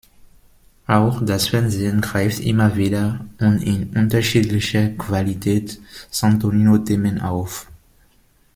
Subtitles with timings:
[0.87, 7.67] Auch das Fernsehen greift immer wieder und in unterschiedlicher Qualität Santonino-Themen auf.